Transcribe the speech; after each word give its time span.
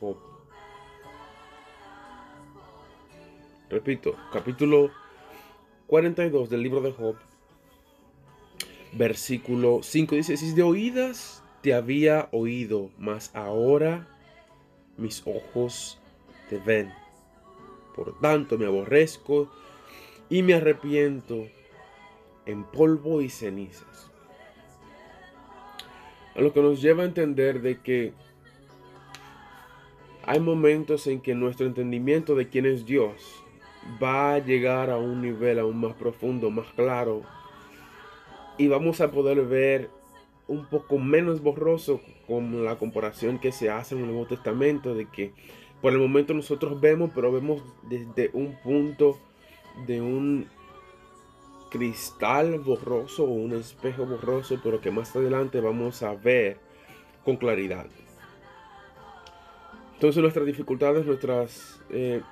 Job. 0.00 0.16
Repito, 3.68 4.16
capítulo 4.32 4.90
42 5.86 6.50
del 6.50 6.62
libro 6.62 6.80
de 6.80 6.92
Job, 6.92 7.16
versículo 8.92 9.80
5 9.82 10.16
dice, 10.16 10.36
si 10.36 10.52
de 10.54 10.62
oídas 10.62 11.44
te 11.62 11.74
había 11.74 12.28
oído, 12.32 12.90
mas 12.98 13.30
ahora 13.34 14.08
mis 14.96 15.22
ojos 15.26 15.98
te 16.48 16.58
ven. 16.58 16.92
Por 17.94 18.18
tanto 18.18 18.58
me 18.58 18.66
aborrezco 18.66 19.50
y 20.28 20.42
me 20.42 20.54
arrepiento 20.54 21.46
en 22.46 22.64
polvo 22.64 23.20
y 23.20 23.28
cenizas. 23.28 24.10
A 26.34 26.40
lo 26.40 26.52
que 26.52 26.62
nos 26.62 26.80
lleva 26.80 27.02
a 27.02 27.06
entender 27.06 27.60
de 27.60 27.80
que 27.80 28.14
hay 30.30 30.38
momentos 30.38 31.08
en 31.08 31.20
que 31.20 31.34
nuestro 31.34 31.66
entendimiento 31.66 32.36
de 32.36 32.48
quién 32.48 32.64
es 32.64 32.86
Dios 32.86 33.42
va 34.00 34.34
a 34.34 34.38
llegar 34.38 34.88
a 34.88 34.96
un 34.96 35.22
nivel 35.22 35.58
aún 35.58 35.80
más 35.80 35.94
profundo, 35.94 36.52
más 36.52 36.68
claro. 36.76 37.22
Y 38.56 38.68
vamos 38.68 39.00
a 39.00 39.10
poder 39.10 39.44
ver 39.46 39.90
un 40.46 40.66
poco 40.66 40.98
menos 40.98 41.42
borroso 41.42 42.00
con 42.28 42.64
la 42.64 42.78
comparación 42.78 43.40
que 43.40 43.50
se 43.50 43.70
hace 43.70 43.96
en 43.96 44.02
el 44.02 44.06
Nuevo 44.06 44.26
Testamento, 44.26 44.94
de 44.94 45.06
que 45.06 45.32
por 45.82 45.92
el 45.92 45.98
momento 45.98 46.32
nosotros 46.32 46.80
vemos, 46.80 47.10
pero 47.12 47.32
vemos 47.32 47.64
desde 47.88 48.30
un 48.32 48.56
punto 48.62 49.18
de 49.84 50.00
un 50.00 50.46
cristal 51.72 52.60
borroso 52.60 53.24
o 53.24 53.32
un 53.32 53.54
espejo 53.54 54.06
borroso, 54.06 54.60
pero 54.62 54.80
que 54.80 54.92
más 54.92 55.16
adelante 55.16 55.60
vamos 55.60 56.04
a 56.04 56.14
ver 56.14 56.60
con 57.24 57.36
claridad. 57.36 57.88
Entonces 60.00 60.22
nuestras 60.22 60.46
dificultades, 60.46 61.04
eh, 61.90 62.22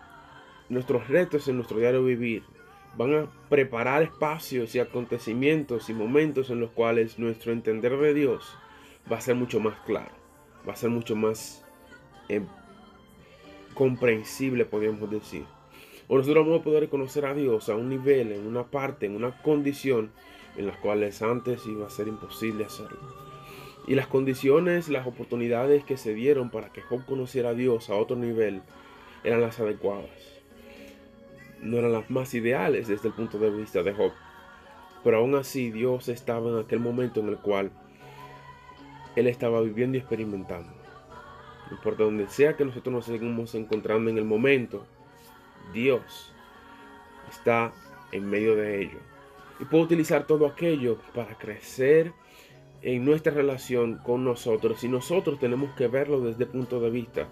nuestros 0.71 1.07
retos 1.07 1.49
en 1.49 1.57
nuestro 1.57 1.79
diario 1.79 2.03
vivir 2.03 2.43
van 2.97 3.15
a 3.15 3.31
preparar 3.51 4.03
espacios 4.03 4.75
y 4.75 4.79
acontecimientos 4.79 5.91
y 5.91 5.93
momentos 5.93 6.49
en 6.49 6.61
los 6.61 6.71
cuales 6.71 7.19
nuestro 7.19 7.53
entender 7.53 7.95
de 7.99 8.15
Dios 8.15 8.57
va 9.13 9.19
a 9.19 9.21
ser 9.21 9.35
mucho 9.35 9.61
más 9.61 9.79
claro, 9.81 10.13
va 10.67 10.73
a 10.73 10.77
ser 10.77 10.89
mucho 10.89 11.15
más 11.15 11.63
eh, 12.31 12.41
comprensible, 13.75 14.65
podríamos 14.65 15.11
decir. 15.11 15.45
O 16.09 16.17
nosotros 16.17 16.47
vamos 16.47 16.63
a 16.63 16.65
poder 16.65 16.89
conocer 16.89 17.27
a 17.27 17.35
Dios 17.35 17.69
a 17.69 17.77
un 17.77 17.91
nivel, 17.91 18.33
en 18.33 18.47
una 18.47 18.65
parte, 18.65 19.05
en 19.05 19.15
una 19.15 19.43
condición 19.43 20.11
en 20.57 20.69
las 20.69 20.79
cuales 20.79 21.21
antes 21.21 21.67
iba 21.67 21.87
a 21.87 21.91
ser 21.91 22.09
imposible 22.09 22.65
hacerlo. 22.65 23.28
Y 23.89 23.95
las 23.95 24.07
condiciones, 24.07 24.91
las 24.91 25.07
oportunidades 25.07 25.83
que 25.83 25.97
se 25.97 26.13
dieron 26.13 26.51
para 26.51 26.71
que 26.71 26.83
Job 26.83 27.07
conociera 27.07 27.49
a 27.49 27.55
Dios 27.55 27.89
a 27.89 27.95
otro 27.95 28.17
nivel 28.17 28.61
eran 29.25 29.41
las 29.41 29.61
adecuadas. 29.61 30.11
No 31.63 31.79
eran 31.79 31.93
las 31.93 32.11
más 32.11 32.35
ideales 32.35 32.87
desde 32.89 33.09
el 33.09 33.15
punto 33.15 33.39
de 33.39 33.49
vista 33.49 33.83
de 33.83 33.95
Job. 33.95 34.13
Pero 35.03 35.17
aún 35.17 35.35
así 35.37 35.71
Dios 35.71 36.11
estaba 36.11 36.51
en 36.51 36.59
aquel 36.59 36.81
momento 36.81 37.21
en 37.21 37.31
el 37.31 37.39
cual 37.39 37.71
él 39.17 39.27
estaba 39.27 39.63
viviendo 39.63 39.97
y 39.97 40.01
experimentando. 40.01 40.71
Por 41.83 41.97
donde 41.97 42.29
sea 42.29 42.59
que 42.59 42.67
nosotros 42.67 42.95
nos 42.95 43.07
seguimos 43.07 43.55
encontrando 43.55 44.11
en 44.11 44.19
el 44.19 44.27
momento, 44.27 44.85
Dios 45.73 46.35
está 47.31 47.73
en 48.13 48.29
medio 48.29 48.55
de 48.55 48.83
ello. 48.83 48.99
Y 49.61 49.65
puede 49.65 49.85
utilizar 49.85 50.27
todo 50.27 50.47
aquello 50.47 50.99
para 51.15 51.39
crecer 51.39 52.13
en 52.83 53.05
nuestra 53.05 53.33
relación 53.33 53.99
con 53.99 54.25
nosotros. 54.25 54.83
Y 54.85 54.89
nosotros 54.89 55.39
tenemos 55.39 55.75
que 55.75 55.89
verlo 55.89 56.21
desde 56.21 56.45
el 56.45 56.51
punto 56.51 56.81
de 56.81 56.91
vista 56.91 57.29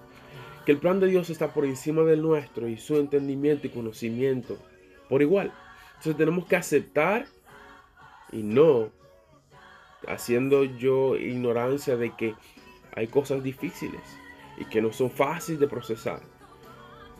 que 0.64 0.72
el 0.72 0.78
plan 0.78 0.98
de 0.98 1.06
Dios 1.06 1.30
está 1.30 1.55
por 1.55 1.64
encima 1.64 2.02
del 2.02 2.22
nuestro 2.22 2.69
y 2.69 2.77
su 2.77 2.97
entendimiento 2.97 3.69
y 3.69 3.70
conocimiento 3.70 4.58
por 5.08 5.22
igual. 5.22 5.52
Entonces 5.91 6.17
tenemos 6.17 6.47
que 6.47 6.56
aceptar 6.56 7.27
y 8.33 8.42
no 8.42 8.90
haciendo 10.08 10.64
yo 10.64 11.17
ignorancia 11.17 11.96
de 11.96 12.14
que 12.17 12.35
hay 12.95 13.06
cosas 13.06 13.42
difíciles 13.45 14.01
y 14.58 14.64
que 14.64 14.83
no 14.83 14.92
son 14.92 15.11
fáciles 15.11 15.61
de 15.61 15.68
procesar. 15.68 16.20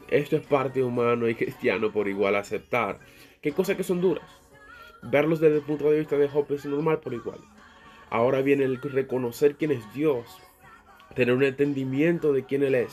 Esto 0.09 0.37
es 0.37 0.47
parte 0.47 0.83
humano 0.83 1.29
y 1.29 1.35
cristiano 1.37 1.93
por 1.93 2.09
igual 2.09 2.35
aceptar 2.35 2.99
que 3.41 3.51
hay 3.51 3.55
cosas 3.55 3.77
que 3.77 3.85
son 3.85 4.01
duras. 4.01 4.29
Verlos 5.03 5.39
desde 5.39 5.59
el 5.59 5.63
punto 5.63 5.89
de 5.89 6.01
vista 6.01 6.17
de 6.17 6.29
Job 6.29 6.47
es 6.51 6.65
normal 6.65 6.99
por 6.99 7.15
igual. 7.15 7.39
Ahora 8.11 8.41
viene 8.41 8.65
el 8.65 8.81
reconocer 8.81 9.57
quién 9.57 9.73
es 9.73 9.93
Dios, 9.93 10.27
tener 11.15 11.35
un 11.35 11.43
entendimiento 11.43 12.33
de 12.33 12.45
quién 12.45 12.63
Él 12.63 12.77
es, 12.77 12.93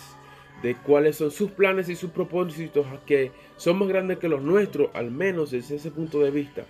de 0.64 0.76
cuáles 0.76 1.18
son 1.18 1.30
sus 1.30 1.52
planes 1.52 1.88
y 1.90 1.96
sus 1.96 2.10
propósitos 2.10 2.88
que 3.06 3.32
son 3.56 3.78
más 3.78 3.88
grandes 3.90 4.18
que 4.18 4.30
los 4.30 4.42
nuestros, 4.42 4.90
al 4.94 5.12
menos 5.12 5.52
desde 5.52 5.76
ese 5.76 5.92
punto 5.92 6.20
de 6.20 6.32
vista, 6.32 6.66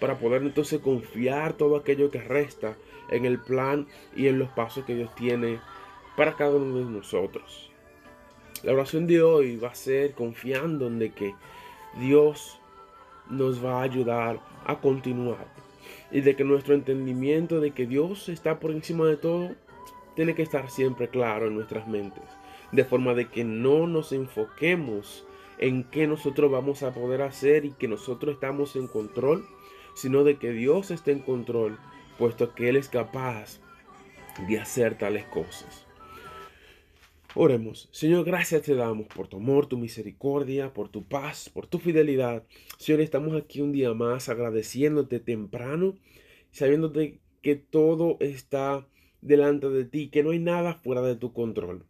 para 0.00 0.18
poder 0.18 0.42
entonces 0.42 0.80
confiar 0.80 1.54
todo 1.54 1.76
aquello 1.76 2.10
que 2.10 2.20
resta 2.20 2.76
en 3.10 3.24
el 3.24 3.40
plan 3.40 3.88
y 4.14 4.28
en 4.28 4.38
los 4.38 4.48
pasos 4.50 4.84
que 4.84 4.94
Dios 4.94 5.12
tiene 5.16 5.58
para 6.16 6.36
cada 6.36 6.56
uno 6.56 6.78
de 6.78 6.84
nosotros. 6.84 7.72
La 8.62 8.72
oración 8.72 9.06
de 9.06 9.22
hoy 9.22 9.56
va 9.56 9.68
a 9.68 9.74
ser 9.74 10.12
confiando 10.12 10.86
en 10.86 11.12
que 11.12 11.34
Dios 11.98 12.60
nos 13.28 13.64
va 13.64 13.80
a 13.80 13.82
ayudar 13.82 14.40
a 14.66 14.80
continuar 14.80 15.67
y 16.10 16.20
de 16.20 16.36
que 16.36 16.44
nuestro 16.44 16.74
entendimiento 16.74 17.60
de 17.60 17.72
que 17.72 17.86
Dios 17.86 18.28
está 18.28 18.60
por 18.60 18.70
encima 18.70 19.06
de 19.06 19.16
todo 19.16 19.50
tiene 20.14 20.34
que 20.34 20.42
estar 20.42 20.70
siempre 20.70 21.08
claro 21.08 21.46
en 21.46 21.54
nuestras 21.54 21.86
mentes, 21.86 22.24
de 22.72 22.84
forma 22.84 23.14
de 23.14 23.28
que 23.28 23.44
no 23.44 23.86
nos 23.86 24.12
enfoquemos 24.12 25.26
en 25.58 25.84
qué 25.84 26.06
nosotros 26.06 26.50
vamos 26.50 26.82
a 26.82 26.92
poder 26.92 27.22
hacer 27.22 27.64
y 27.64 27.72
que 27.72 27.88
nosotros 27.88 28.34
estamos 28.34 28.76
en 28.76 28.86
control, 28.86 29.46
sino 29.94 30.24
de 30.24 30.36
que 30.36 30.52
Dios 30.52 30.90
está 30.90 31.10
en 31.10 31.20
control, 31.20 31.78
puesto 32.18 32.54
que 32.54 32.68
Él 32.68 32.76
es 32.76 32.88
capaz 32.88 33.60
de 34.46 34.58
hacer 34.60 34.96
tales 34.96 35.24
cosas. 35.26 35.87
Oremos. 37.40 37.88
Señor, 37.92 38.24
gracias 38.24 38.62
te 38.62 38.74
damos 38.74 39.06
por 39.06 39.28
tu 39.28 39.36
amor, 39.36 39.66
tu 39.66 39.78
misericordia, 39.78 40.74
por 40.74 40.88
tu 40.88 41.04
paz, 41.04 41.48
por 41.48 41.68
tu 41.68 41.78
fidelidad. 41.78 42.42
Señor, 42.78 43.00
estamos 43.00 43.40
aquí 43.40 43.60
un 43.60 43.70
día 43.70 43.94
más 43.94 44.28
agradeciéndote 44.28 45.20
temprano, 45.20 45.94
sabiéndote 46.50 47.20
que 47.40 47.54
todo 47.54 48.16
está 48.18 48.88
delante 49.20 49.68
de 49.68 49.84
ti, 49.84 50.08
que 50.08 50.24
no 50.24 50.30
hay 50.30 50.40
nada 50.40 50.74
fuera 50.74 51.00
de 51.02 51.14
tu 51.14 51.32
control. 51.32 51.84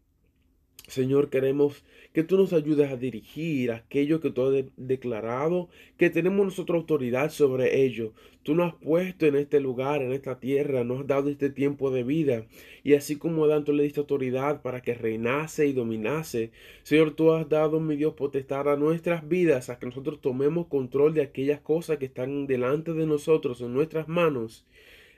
Señor, 0.88 1.28
queremos 1.28 1.84
que 2.15 2.25
tú 2.25 2.38
nos 2.38 2.54
ayudes 2.54 2.91
a 2.91 2.97
dirigir 2.97 3.72
aquello 3.72 4.21
que 4.21 4.31
tú 4.31 4.47
has 4.47 4.65
declarado, 4.78 5.69
que 5.99 6.09
tenemos 6.09 6.47
nosotros 6.47 6.81
autoridad 6.81 7.31
sobre 7.31 7.84
ello. 7.84 8.15
Tú 8.43 8.54
nos 8.54 8.72
has 8.72 8.81
puesto 8.81 9.26
en 9.26 9.37
este 9.37 9.60
lugar, 9.60 10.00
en 10.00 10.12
esta 10.12 10.41
tierra, 10.41 10.84
nos 10.84 11.00
has 11.00 11.06
dado 11.06 11.28
este 11.28 11.50
tiempo 11.50 11.91
de 11.91 12.04
vida. 12.04 12.47
Y 12.82 12.94
así 12.94 13.16
como 13.16 13.47
tanto 13.47 13.72
le 13.72 13.82
diste 13.82 14.00
autoridad 14.00 14.62
para 14.62 14.81
que 14.81 14.94
reinase 14.94 15.66
y 15.66 15.75
dominase, 15.75 16.53
Señor, 16.84 17.10
tú 17.10 17.32
has 17.32 17.47
dado, 17.50 17.81
mi 17.81 17.94
Dios, 17.94 18.15
potestad 18.15 18.66
a 18.66 18.76
nuestras 18.76 19.28
vidas, 19.28 19.69
a 19.69 19.78
que 19.78 19.84
nosotros 19.84 20.22
tomemos 20.22 20.69
control 20.69 21.12
de 21.12 21.20
aquellas 21.20 21.60
cosas 21.60 21.99
que 21.99 22.06
están 22.06 22.47
delante 22.47 22.94
de 22.94 23.05
nosotros, 23.05 23.60
en 23.60 23.75
nuestras 23.75 24.09
manos. 24.09 24.65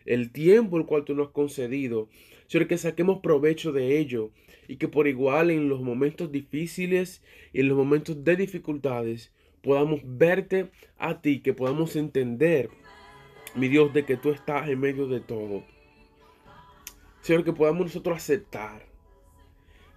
El 0.05 0.33
tiempo 0.33 0.79
el 0.79 0.87
cual 0.87 1.05
tú 1.05 1.15
nos 1.15 1.29
has 1.29 1.33
concedido. 1.33 2.09
Señor, 2.51 2.67
que 2.67 2.79
saquemos 2.79 3.21
provecho 3.21 3.71
de 3.71 3.99
ello 3.99 4.33
y 4.67 4.75
que 4.75 4.89
por 4.89 5.07
igual 5.07 5.53
en 5.53 5.69
los 5.69 5.83
momentos 5.83 6.33
difíciles 6.33 7.23
y 7.53 7.61
en 7.61 7.69
los 7.69 7.79
momentos 7.79 8.25
de 8.25 8.35
dificultades 8.35 9.33
podamos 9.63 10.01
verte 10.03 10.69
a 10.99 11.21
ti, 11.21 11.43
que 11.43 11.55
podamos 11.55 11.95
entender, 11.95 12.69
mi 13.55 13.69
Dios, 13.69 13.95
de 13.95 14.05
que 14.05 14.17
tú 14.17 14.31
estás 14.31 14.69
en 14.69 14.81
medio 14.81 15.07
de 15.07 15.21
todo. 15.21 15.63
Señor, 17.21 17.45
que 17.45 17.53
podamos 17.53 17.87
nosotros 17.87 18.17
aceptar 18.17 18.85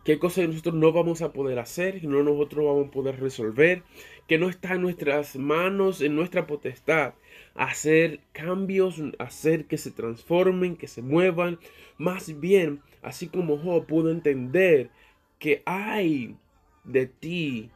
qué 0.03 0.19
cosas 0.19 0.47
nosotros 0.47 0.75
no 0.75 0.91
vamos 0.91 1.21
a 1.21 1.31
poder 1.31 1.59
hacer, 1.59 2.01
que 2.01 2.07
no 2.07 2.23
nosotros 2.23 2.65
vamos 2.65 2.87
a 2.87 2.91
poder 2.91 3.19
resolver, 3.19 3.83
que 4.27 4.37
no 4.37 4.49
está 4.49 4.75
en 4.75 4.81
nuestras 4.81 5.35
manos, 5.35 6.01
en 6.01 6.15
nuestra 6.15 6.47
potestad, 6.47 7.13
hacer 7.55 8.19
cambios, 8.31 9.01
hacer 9.19 9.65
que 9.65 9.77
se 9.77 9.91
transformen, 9.91 10.75
que 10.75 10.87
se 10.87 11.01
muevan. 11.01 11.59
Más 11.97 12.39
bien, 12.39 12.81
así 13.01 13.27
como 13.27 13.57
Job 13.57 13.85
pudo 13.85 14.11
entender 14.11 14.89
que 15.39 15.61
hay 15.65 16.37
de 16.83 17.05
ti 17.07 17.71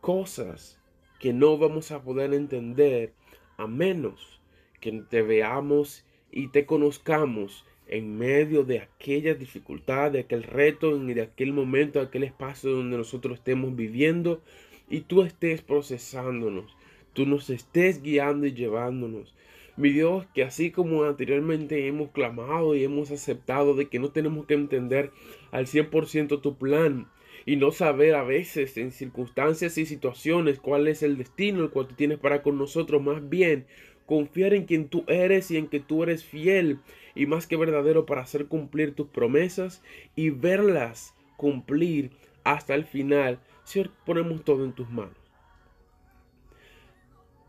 cosas 0.00 0.78
que 1.18 1.32
no 1.32 1.56
vamos 1.56 1.90
a 1.90 2.02
poder 2.02 2.34
entender 2.34 3.14
a 3.56 3.66
menos 3.66 4.40
que 4.80 4.92
te 5.08 5.22
veamos 5.22 6.04
y 6.30 6.48
te 6.48 6.66
conozcamos 6.66 7.64
en 7.88 8.16
medio 8.16 8.64
de 8.64 8.80
aquella 8.80 9.34
dificultad, 9.34 10.12
de 10.12 10.20
aquel 10.20 10.42
reto, 10.42 10.98
de 10.98 11.22
aquel 11.22 11.52
momento, 11.52 11.98
de 11.98 12.06
aquel 12.06 12.24
espacio 12.24 12.70
donde 12.70 12.96
nosotros 12.96 13.38
estemos 13.38 13.76
viviendo 13.76 14.42
y 14.88 15.00
tú 15.00 15.22
estés 15.22 15.62
procesándonos, 15.62 16.76
tú 17.12 17.26
nos 17.26 17.50
estés 17.50 18.02
guiando 18.02 18.46
y 18.46 18.54
llevándonos. 18.54 19.34
Mi 19.76 19.90
Dios, 19.90 20.24
que 20.34 20.44
así 20.44 20.70
como 20.70 21.02
anteriormente 21.04 21.88
hemos 21.88 22.10
clamado 22.10 22.76
y 22.76 22.84
hemos 22.84 23.10
aceptado 23.10 23.74
de 23.74 23.88
que 23.88 23.98
no 23.98 24.10
tenemos 24.10 24.46
que 24.46 24.54
entender 24.54 25.10
al 25.50 25.66
100% 25.66 26.40
tu 26.40 26.56
plan 26.56 27.08
y 27.44 27.56
no 27.56 27.72
saber 27.72 28.14
a 28.14 28.22
veces 28.22 28.76
en 28.76 28.92
circunstancias 28.92 29.76
y 29.76 29.84
situaciones 29.84 30.60
cuál 30.60 30.86
es 30.86 31.02
el 31.02 31.18
destino 31.18 31.62
el 31.62 31.70
cual 31.70 31.88
tienes 31.88 32.18
para 32.18 32.42
con 32.42 32.56
nosotros, 32.56 33.02
más 33.02 33.28
bien 33.28 33.66
confiar 34.06 34.54
en 34.54 34.64
quien 34.64 34.88
tú 34.88 35.04
eres 35.06 35.50
y 35.50 35.56
en 35.56 35.68
que 35.68 35.80
tú 35.80 36.02
eres 36.02 36.24
fiel 36.24 36.78
y 37.14 37.26
más 37.26 37.46
que 37.46 37.56
verdadero 37.56 38.06
para 38.06 38.22
hacer 38.22 38.46
cumplir 38.46 38.94
tus 38.94 39.08
promesas 39.08 39.82
y 40.16 40.30
verlas 40.30 41.14
cumplir 41.36 42.10
hasta 42.44 42.74
el 42.74 42.84
final. 42.84 43.38
Señor, 43.64 43.90
ponemos 44.04 44.44
todo 44.44 44.64
en 44.64 44.72
tus 44.72 44.90
manos 44.90 45.24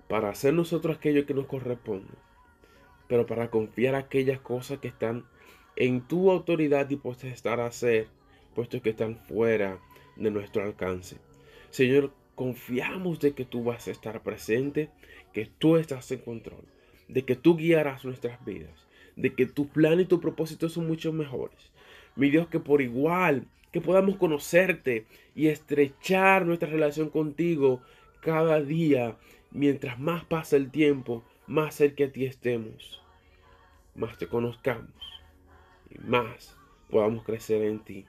para 0.07 0.30
hacer 0.30 0.54
nosotros 0.54 0.98
aquello 0.98 1.25
que 1.25 1.34
nos 1.34 1.48
corresponde, 1.48 2.13
pero 3.08 3.25
para 3.25 3.50
confiar 3.50 3.96
aquellas 3.96 4.40
cosas 4.40 4.80
que 4.80 4.88
están 4.88 5.25
en 5.75 6.01
tu 6.01 6.31
autoridad 6.31 6.90
y 6.90 7.00
estar 7.28 7.60
a 7.60 7.68
hacer, 7.68 8.08
puestos 8.54 8.81
que 8.81 8.92
están 8.92 9.18
fuera 9.18 9.80
de 10.16 10.31
nuestro 10.31 10.63
alcance. 10.63 11.18
Señor, 11.69 12.12
confiamos 12.36 13.20
de 13.20 13.34
que 13.34 13.46
tú 13.46 13.64
vas 13.64 13.88
a 13.88 13.92
estar 13.92 14.22
presente, 14.22 14.90
que 15.34 15.46
tú 15.46 15.78
estás 15.78 16.12
en 16.12 16.20
control, 16.20 16.64
de 17.08 17.24
que 17.24 17.36
tú 17.36 17.58
guiarás 17.58 18.06
nuestras 18.06 18.44
vidas, 18.46 18.88
de 19.16 19.34
que 19.34 19.46
tu 19.46 19.68
plan 19.68 20.00
y 20.00 20.06
tu 20.06 20.20
propósito 20.20 20.70
son 20.70 20.88
mucho 20.88 21.14
mejores. 21.14 21.72
Mi 22.16 22.30
Dios, 22.30 22.48
que 22.48 22.60
por 22.60 22.82
igual, 22.82 23.48
que 23.72 23.82
podamos 23.82 24.18
conocerte 24.18 25.06
y 25.36 25.48
estrechar 25.48 26.46
nuestra 26.46 26.70
relación 26.70 27.10
contigo 27.10 27.82
cada 28.22 28.62
día 28.62 29.18
mientras 29.52 30.00
más 30.00 30.24
pasa 30.26 30.58
el 30.58 30.72
tiempo, 30.72 31.24
más 31.48 31.76
cerca 31.76 32.06
a 32.06 32.10
ti 32.10 32.26
estemos, 32.26 33.02
más 33.96 34.18
te 34.18 34.28
conozcamos 34.28 34.90
y 35.90 36.00
más 36.00 36.58
podamos 36.90 37.24
crecer 37.24 37.64
en 37.64 37.80
ti. 37.80 38.06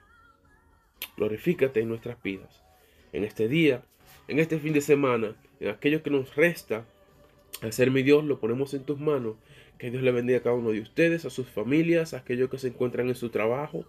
Glorifícate 1.15 1.81
en 1.81 1.89
nuestras 1.89 2.21
vidas, 2.21 2.63
en 3.13 3.23
este 3.23 3.47
día, 3.47 3.83
en 4.27 4.39
este 4.39 4.59
fin 4.59 4.73
de 4.73 4.81
semana, 4.81 5.35
en 5.59 5.69
aquello 5.69 6.03
que 6.03 6.09
nos 6.09 6.35
resta. 6.35 6.85
Ser 7.71 7.91
mi 7.91 8.03
Dios, 8.03 8.23
lo 8.23 8.39
ponemos 8.39 8.73
en 8.73 8.83
tus 8.83 8.99
manos. 8.99 9.35
Que 9.77 9.91
Dios 9.91 10.03
le 10.03 10.11
bendiga 10.11 10.39
a 10.39 10.43
cada 10.43 10.55
uno 10.55 10.71
de 10.71 10.81
ustedes, 10.81 11.25
a 11.25 11.29
sus 11.29 11.47
familias, 11.47 12.13
a 12.13 12.17
aquellos 12.17 12.49
que 12.49 12.57
se 12.57 12.67
encuentran 12.67 13.07
en 13.07 13.15
su 13.15 13.29
trabajo, 13.29 13.85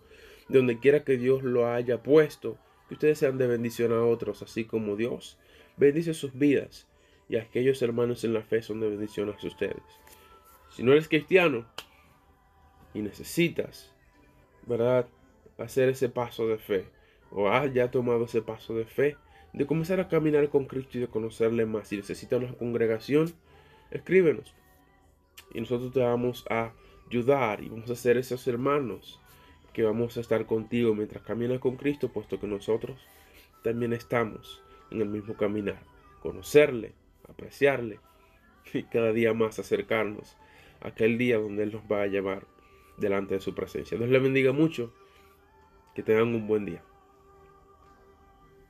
de 0.49 0.59
donde 0.59 0.79
quiera 0.79 1.05
que 1.05 1.17
Dios 1.17 1.43
lo 1.43 1.71
haya 1.71 2.03
puesto. 2.03 2.59
Que 2.89 2.95
ustedes 2.95 3.19
sean 3.19 3.39
de 3.39 3.47
bendición 3.47 3.93
a 3.93 4.03
otros, 4.03 4.43
así 4.43 4.65
como 4.65 4.97
Dios 4.97 5.39
bendice 5.79 6.13
sus 6.15 6.37
vidas 6.37 6.87
y 7.29 7.37
aquellos 7.37 7.81
hermanos 7.83 8.25
en 8.25 8.35
la 8.35 8.43
fe 8.43 8.63
son 8.63 8.81
de 8.81 8.89
bendición 8.89 9.29
a 9.29 9.47
ustedes. 9.47 9.83
Si 10.71 10.83
no 10.83 10.93
eres 10.93 11.09
cristiano 11.09 11.67
y 12.95 13.01
necesitas, 13.01 13.93
¿verdad?, 14.67 15.07
hacer 15.59 15.89
ese 15.89 16.09
paso 16.09 16.47
de 16.47 16.59
fe, 16.59 16.87
o 17.31 17.49
has 17.49 17.73
ya 17.75 17.91
tomado 17.91 18.25
ese 18.25 18.43
paso 18.43 18.75
de 18.75 18.85
fe, 18.85 19.17
de 19.53 19.67
comenzar 19.67 20.01
a 20.01 20.09
caminar 20.09 20.49
con 20.49 20.67
Cristo 20.67 20.99
y 20.99 21.01
de 21.01 21.09
conocerle 21.09 21.67
más, 21.67 21.89
si 21.89 21.97
necesitas 21.97 22.41
una 22.41 22.53
congregación, 22.55 23.33
escríbenos. 23.91 24.55
Y 25.55 25.61
nosotros 25.61 25.93
te 25.93 26.01
vamos 26.01 26.45
a 26.51 26.73
ayudar 27.07 27.63
y 27.63 27.69
vamos 27.69 27.91
a 27.91 27.97
ser 27.97 28.17
esos 28.17 28.47
hermanos 28.47 29.21
que 29.73 29.83
vamos 29.83 30.17
a 30.17 30.21
estar 30.21 30.45
contigo 30.47 30.95
mientras 30.95 31.23
caminas 31.23 31.59
con 31.61 31.77
Cristo, 31.77 32.09
puesto 32.09 32.39
que 32.41 32.47
nosotros 32.47 32.99
también 33.63 33.93
estamos 33.93 34.63
en 34.91 35.01
el 35.01 35.09
mismo 35.09 35.35
caminar. 35.35 35.81
Conocerle, 36.21 36.93
apreciarle 37.29 38.01
y 38.73 38.83
cada 38.85 39.13
día 39.13 39.33
más 39.35 39.59
acercarnos 39.59 40.37
a 40.81 40.89
aquel 40.89 41.17
día 41.17 41.39
donde 41.39 41.63
Él 41.63 41.73
nos 41.73 41.83
va 41.83 42.03
a 42.03 42.07
llevar 42.07 42.47
delante 42.97 43.35
de 43.35 43.41
su 43.41 43.55
presencia. 43.55 43.97
Dios 43.97 44.11
le 44.11 44.19
bendiga 44.19 44.53
mucho. 44.53 44.93
Que 45.95 46.03
tengan 46.03 46.29
un 46.35 46.47
buen 46.47 46.65
día. 46.65 46.83